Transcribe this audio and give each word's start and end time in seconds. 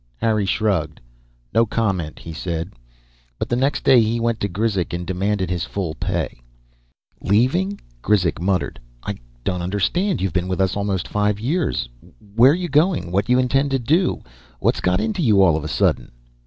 Harry 0.17 0.47
shrugged. 0.47 0.99
"No 1.53 1.63
comment," 1.63 2.17
he 2.17 2.33
said. 2.33 2.71
But 3.37 3.49
the 3.49 3.55
next 3.55 3.83
day 3.83 4.01
he 4.01 4.19
went 4.19 4.39
to 4.39 4.47
Grizek 4.49 4.93
and 4.93 5.05
demanded 5.05 5.51
his 5.51 5.65
pay 5.65 5.67
in 5.67 5.71
full. 5.73 5.95
"Leaving?" 7.29 7.79
Grizek 8.01 8.41
muttered. 8.41 8.79
"I 9.03 9.17
don't 9.43 9.61
understand. 9.61 10.19
You've 10.19 10.33
been 10.33 10.47
with 10.47 10.59
us 10.59 10.75
almost 10.75 11.07
five 11.07 11.39
years. 11.39 11.87
Where 12.33 12.55
you 12.55 12.67
going, 12.67 13.11
what 13.11 13.29
you 13.29 13.37
intend 13.37 13.69
to 13.69 13.77
do? 13.97 14.23
What's 14.59 14.81
got 14.81 14.99
into 14.99 15.21
you 15.21 15.39
all 15.43 15.55
of 15.55 15.63
a 15.63 15.67
sudden?" 15.67 16.11